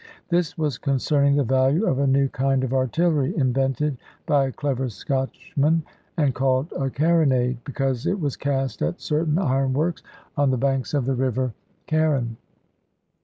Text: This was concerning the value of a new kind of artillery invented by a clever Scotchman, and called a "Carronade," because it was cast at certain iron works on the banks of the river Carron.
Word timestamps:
This 0.29 0.57
was 0.57 0.79
concerning 0.79 1.35
the 1.35 1.43
value 1.43 1.85
of 1.85 1.99
a 1.99 2.07
new 2.07 2.27
kind 2.27 2.63
of 2.63 2.73
artillery 2.73 3.37
invented 3.37 3.97
by 4.25 4.47
a 4.47 4.51
clever 4.51 4.89
Scotchman, 4.89 5.83
and 6.17 6.33
called 6.33 6.71
a 6.71 6.89
"Carronade," 6.89 7.59
because 7.65 8.07
it 8.07 8.19
was 8.19 8.35
cast 8.35 8.81
at 8.81 8.99
certain 8.99 9.37
iron 9.37 9.73
works 9.73 10.01
on 10.35 10.49
the 10.49 10.57
banks 10.57 10.95
of 10.95 11.05
the 11.05 11.13
river 11.13 11.53
Carron. 11.85 12.37